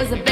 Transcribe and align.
was 0.00 0.12
a 0.12 0.29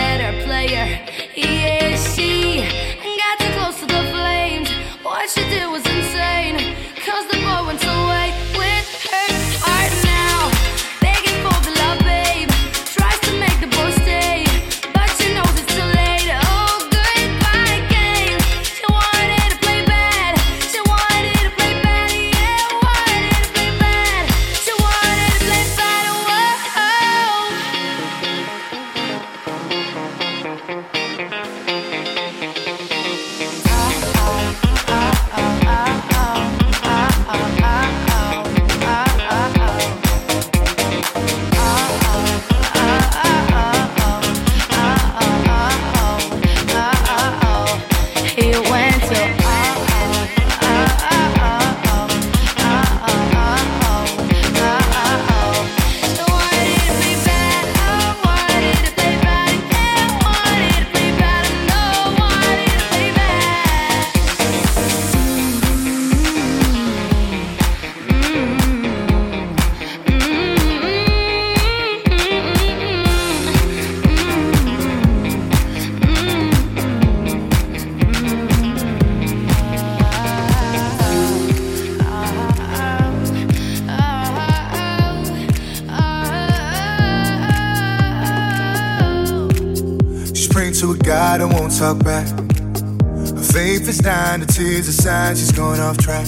God 91.08 91.40
that 91.40 91.46
won't 91.48 91.74
talk 91.74 92.04
back. 92.04 92.28
Her 92.28 93.42
faith 93.42 93.88
is 93.88 93.96
dying, 93.96 94.40
the 94.40 94.46
tears 94.46 94.90
are 94.90 94.92
sign 94.92 95.36
she's 95.36 95.52
going 95.52 95.80
off 95.80 95.96
track. 95.96 96.26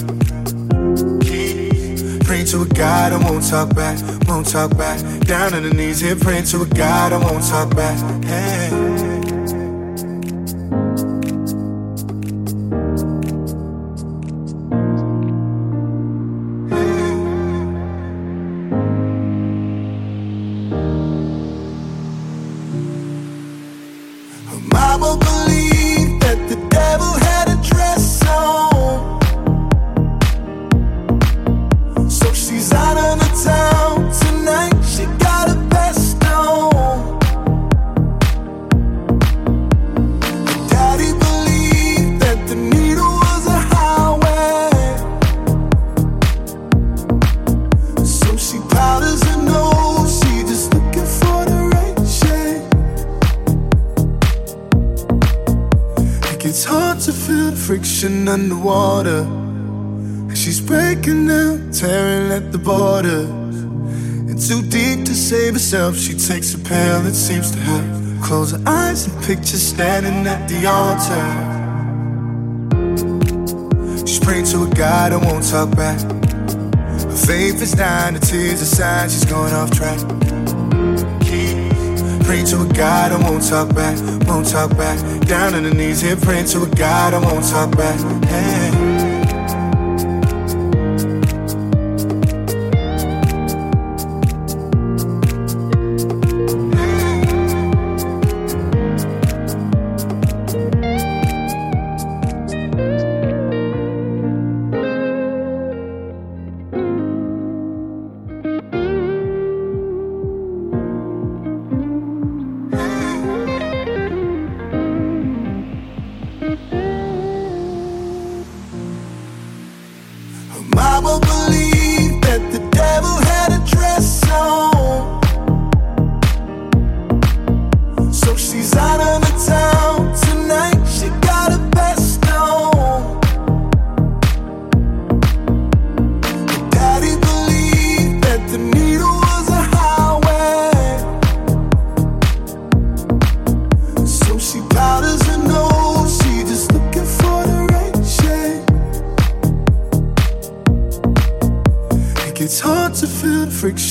Praying 2.24 2.46
to 2.46 2.62
a 2.62 2.66
God 2.66 3.12
I 3.12 3.18
won't 3.30 3.46
talk 3.46 3.74
back, 3.74 3.98
won't 4.26 4.48
talk 4.48 4.74
back. 4.78 4.98
Down 5.26 5.52
on 5.52 5.64
the 5.64 5.74
knees 5.74 6.00
here, 6.00 6.16
praying 6.16 6.44
to 6.44 6.62
a 6.62 6.66
God 6.66 7.12
I 7.12 7.18
won't 7.18 7.44
talk 7.44 7.76
back. 7.76 8.24
Hey. 8.24 8.79
Friction 58.00 58.28
underwater. 58.28 59.24
She's 60.34 60.58
breaking 60.58 61.26
down, 61.26 61.70
tearing 61.70 62.32
at 62.32 62.50
the 62.50 62.56
border. 62.56 63.26
And 64.28 64.40
too 64.40 64.62
deep 64.62 65.04
to 65.04 65.14
save 65.14 65.52
herself, 65.52 65.96
she 65.96 66.14
takes 66.14 66.54
a 66.54 66.58
pill 66.58 67.02
that 67.02 67.14
seems 67.14 67.50
to 67.50 67.58
help. 67.58 67.84
Close 68.22 68.52
her 68.52 68.62
eyes 68.66 69.06
and 69.06 69.24
picture 69.24 69.58
standing 69.58 70.26
at 70.26 70.48
the 70.48 70.66
altar. 70.66 71.26
She's 74.06 74.20
praying 74.20 74.46
to 74.46 74.64
a 74.64 74.68
God 74.74 75.12
that 75.12 75.20
won't 75.20 75.46
talk 75.46 75.76
back. 75.76 76.00
Her 76.00 77.16
faith 77.26 77.60
is 77.60 77.72
dying, 77.72 78.14
the 78.14 78.20
tears 78.20 78.62
aside, 78.62 79.10
she's 79.10 79.26
going 79.26 79.52
off 79.52 79.70
track. 79.72 79.98
Praying 82.24 82.46
to 82.46 82.62
a 82.62 82.68
God 82.72 83.12
that 83.12 83.20
won't 83.22 83.46
talk 83.46 83.74
back, 83.74 83.98
won't 84.30 84.46
talk 84.48 84.70
back. 84.76 84.98
Down 85.26 85.54
on 85.54 85.64
the 85.64 85.74
knees 85.74 86.00
here, 86.00 86.16
praying 86.16 86.46
to 86.46 86.62
a 86.62 86.68
God 86.76 87.14
I 87.14 87.18
won't 87.18 87.44
talk 87.44 87.76
back. 87.76 87.98
Hey. 88.26 88.49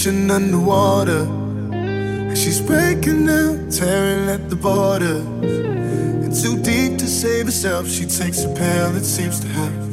Friction 0.10 0.32
underwater. 0.32 1.24
And 1.72 2.38
she's 2.38 2.60
breaking 2.62 3.26
down, 3.28 3.70
tearing 3.70 4.30
at 4.30 4.50
the 4.50 4.56
border. 4.56 5.18
And 6.24 6.34
too 6.36 6.58
deep 6.62 6.98
to 7.00 7.08
save 7.08 7.46
herself, 7.46 7.88
she 7.88 8.06
takes 8.06 8.44
a 8.44 8.48
pill 8.48 8.92
that 8.92 9.06
seems 9.06 9.40
to 9.42 9.48
help. 9.48 9.89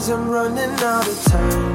Cause 0.00 0.08
I'm 0.08 0.30
running 0.30 0.70
out 0.80 1.06
of 1.06 1.24
time. 1.24 1.74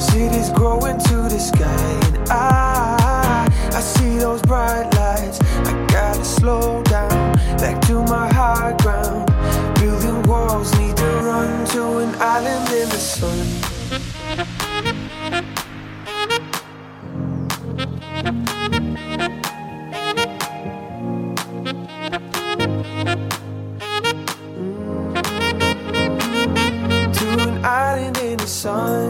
Cities 0.00 0.48
growing 0.48 0.98
to 0.98 1.16
the 1.28 1.38
sky, 1.38 2.00
and 2.06 2.30
I, 2.30 3.46
I 3.74 3.80
see 3.82 4.16
those 4.16 4.40
bright 4.40 4.88
lights. 4.94 5.38
I 5.68 5.86
gotta 5.90 6.24
slow 6.24 6.82
down, 6.84 7.34
back 7.58 7.82
to 7.88 8.02
my 8.04 8.32
high 8.32 8.74
ground. 8.80 9.26
Building 9.80 10.22
walls, 10.22 10.72
need 10.78 10.96
to 10.96 11.04
run 11.04 11.66
to 11.74 11.98
an 11.98 12.14
island 12.14 12.70
in 12.72 12.88
the 12.88 12.96
sun. 12.96 13.46
thank 23.06 23.18
you 23.18 23.29
sun. 28.60 29.08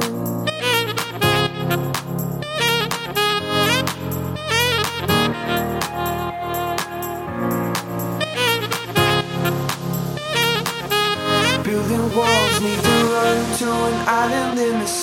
Building 11.64 12.14
walls 12.14 12.61
need 12.61 12.78
to 12.78 12.97
run 13.11 13.59
to 13.59 13.71
an 13.73 13.95
island 14.07 14.59
in 14.61 14.78
the 14.78 14.87
sun. 14.87 15.00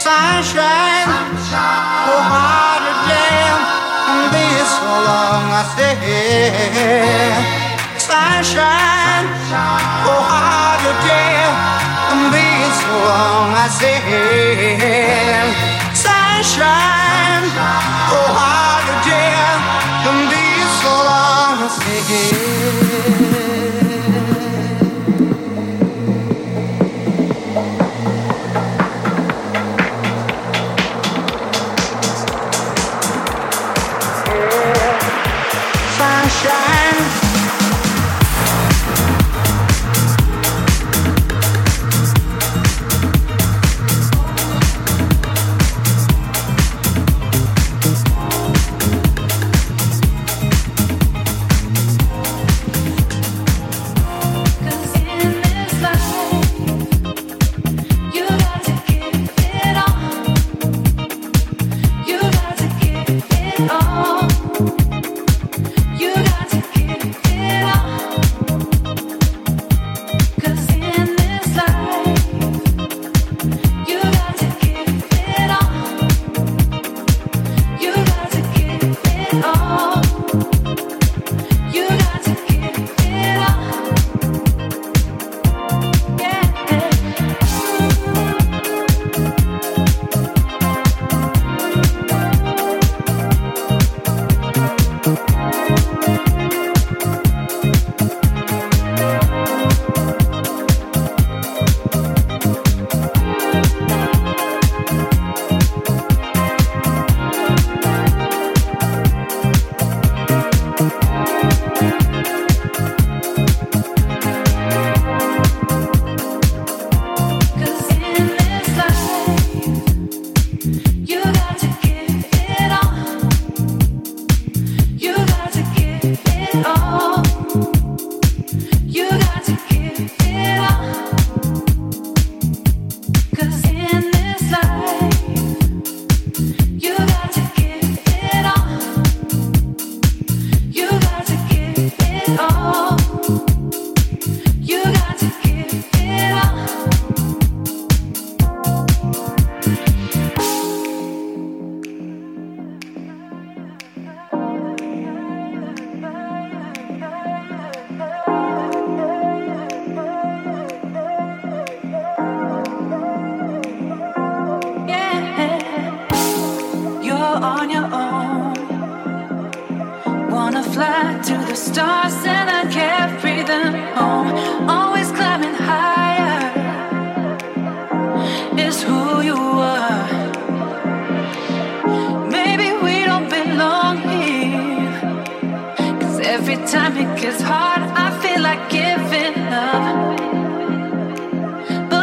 Sunshine, 0.00 1.04
oh 2.08 2.24
holiday, 2.32 3.52
and 4.08 4.32
be 4.32 4.48
so 4.64 4.88
long 5.04 5.52
I. 5.52 6.08
Sunshine, 8.00 9.28
oh, 10.08 10.24
be 12.32 12.48
so 12.80 12.96
long 13.04 13.52
I 13.52 13.68
said, 13.76 14.00
Sunshine. 15.92 16.87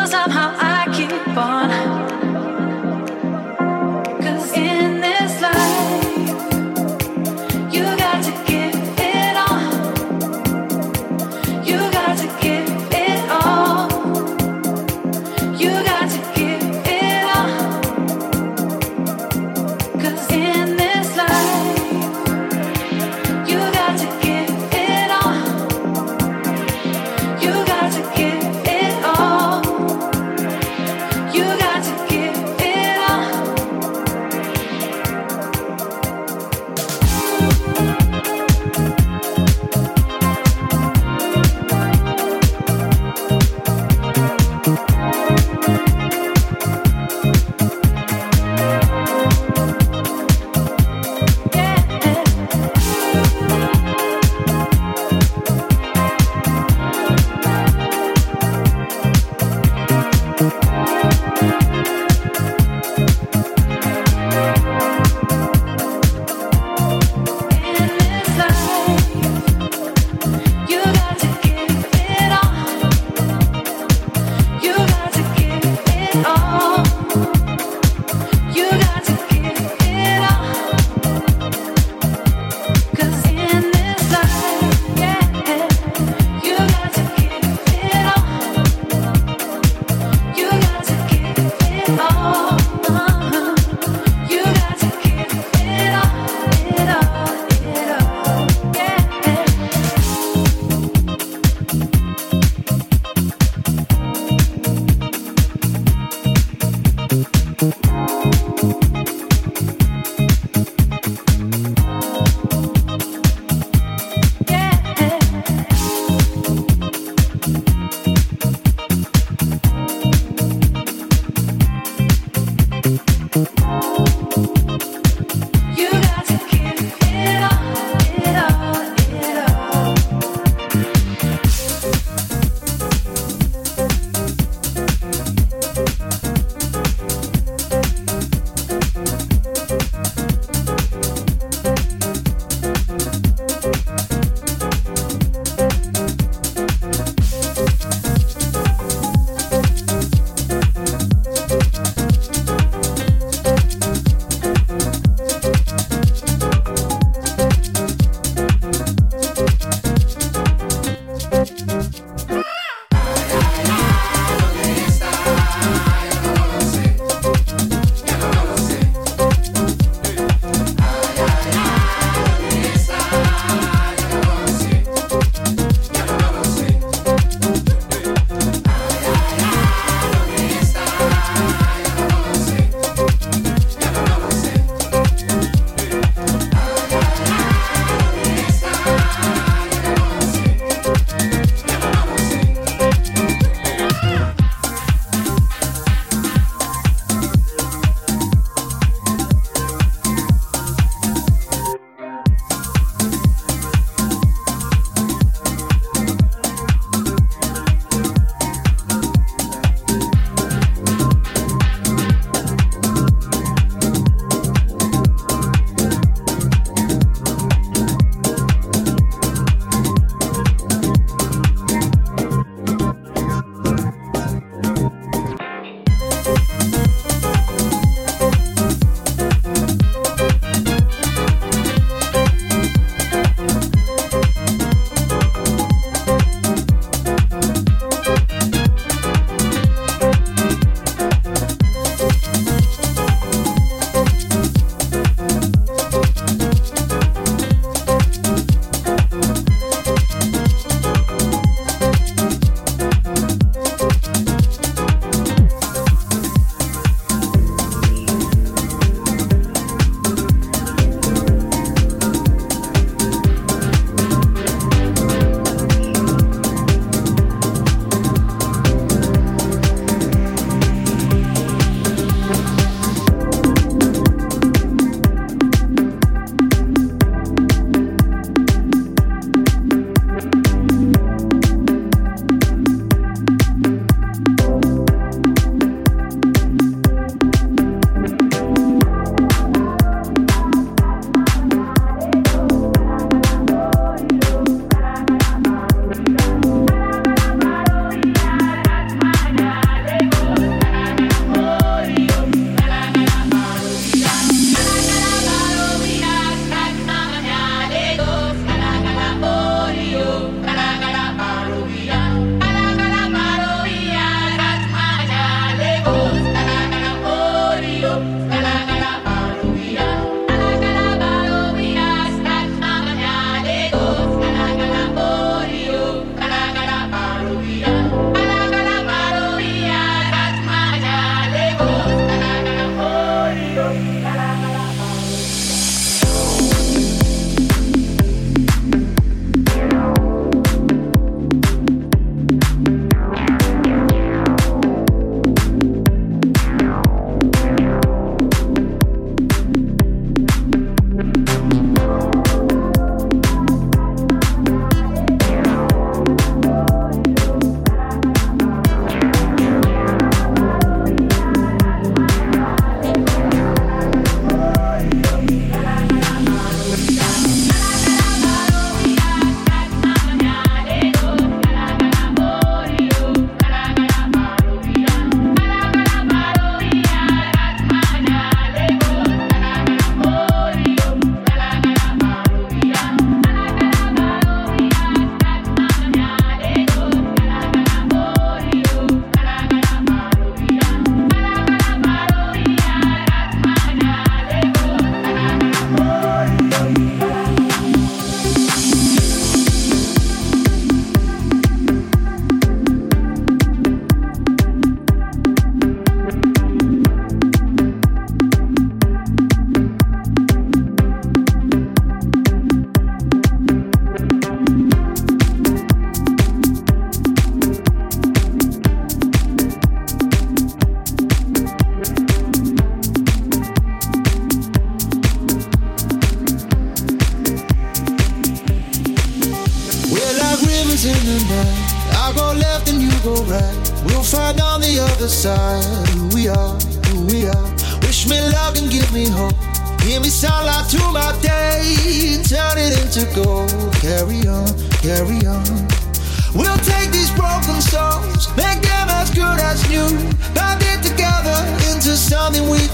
somehow 0.06 0.65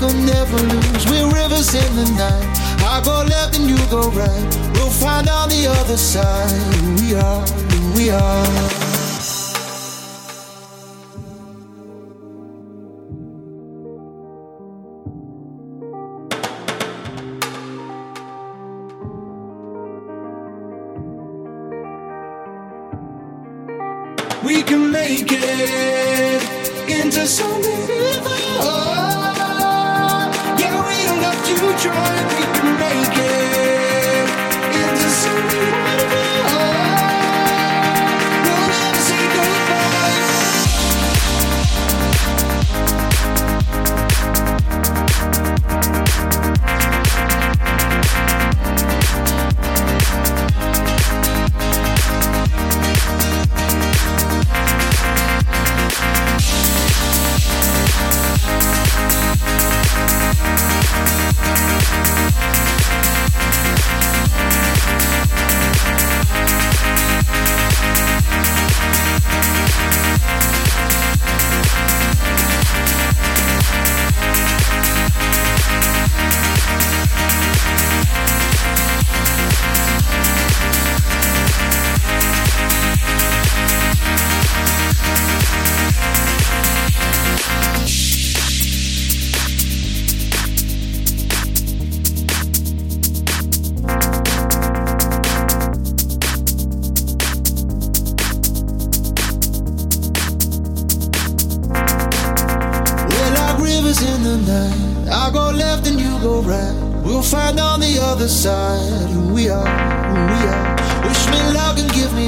can 0.02 0.26
never 0.26 0.58
lose. 0.58 1.06
We're 1.06 1.28
rivers 1.28 1.76
in 1.76 1.96
the 1.96 2.08
night. 2.18 2.58
I 2.82 3.02
go 3.06 3.24
left 3.24 3.58
and 3.58 3.70
you 3.70 3.78
go 3.90 4.10
right. 4.10 4.58
We'll 4.74 4.90
find 4.90 5.30
on 5.30 5.50
the 5.50 5.68
other 5.68 5.98
side 5.98 6.50
who 6.50 6.96
we 7.02 7.14
are, 7.14 7.46
who 7.46 7.94
we 7.98 8.10
are. 8.10 8.92
we 24.44 24.64
can 24.64 24.92
make 24.92 25.32
it 25.32 26.90
into 26.90 27.28
something 27.28 27.81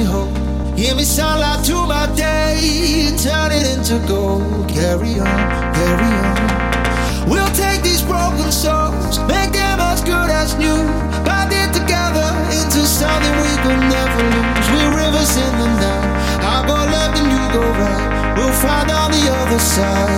me 0.03 0.11
home. 0.11 0.33
Give 0.75 0.97
me 0.97 1.03
sunlight 1.03 1.63
to 1.65 1.75
my 1.87 2.07
day. 2.15 3.09
Turn 3.17 3.51
it 3.51 3.65
into 3.73 4.05
gold. 4.07 4.67
Carry 4.69 5.19
on, 5.19 5.39
carry 5.75 6.11
on. 6.27 7.29
We'll 7.29 7.53
take 7.55 7.81
these 7.83 8.01
broken 8.01 8.51
souls, 8.51 9.19
make 9.31 9.51
them 9.53 9.79
as 9.79 10.01
good 10.01 10.29
as 10.29 10.55
new. 10.55 10.81
Bind 11.23 11.51
it 11.53 11.71
together 11.73 12.29
into 12.51 12.81
something 12.85 13.33
we 13.45 13.53
could 13.63 13.81
never 13.95 14.23
lose. 14.33 14.67
We're 14.73 14.93
rivers 15.03 15.33
in 15.37 15.53
the 15.61 15.69
night. 15.83 16.09
I 16.53 16.55
go 16.67 16.77
left 16.95 17.19
and 17.21 17.29
you 17.35 17.43
go 17.57 17.63
right. 17.81 18.37
We'll 18.37 18.57
find 18.63 18.89
on 18.91 19.11
the 19.11 19.23
other 19.39 19.59
side. 19.59 20.09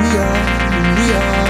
We 0.00 0.10
are, 0.26 0.40
we 0.96 1.06
are. 1.12 1.43